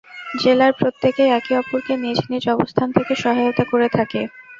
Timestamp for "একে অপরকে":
1.31-1.93